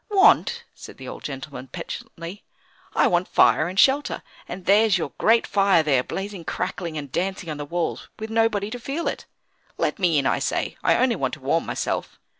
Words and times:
"Want?" 0.09 0.63
said 0.73 0.97
the 0.97 1.07
old 1.07 1.21
gentleman, 1.23 1.67
petulantly, 1.67 2.43
"I 2.95 3.05
want 3.05 3.27
fire 3.27 3.67
and 3.67 3.79
shelter; 3.79 4.23
and 4.47 4.65
there's 4.65 4.97
your 4.97 5.11
great 5.19 5.45
fire 5.45 5.83
there 5.83 6.01
blazing, 6.03 6.43
crackling, 6.43 6.97
and 6.97 7.11
dancing 7.11 7.51
on 7.51 7.57
the 7.57 7.65
walls, 7.65 8.09
with 8.17 8.31
nobody 8.31 8.71
to 8.71 8.79
feel 8.79 9.07
it. 9.07 9.27
Let 9.77 9.99
me 9.99 10.17
in, 10.17 10.25
I 10.25 10.39
say; 10.39 10.75
I 10.83 10.95
only 10.97 11.15
want 11.15 11.35
to 11.35 11.39
warm 11.39 11.67
myself." 11.67 12.17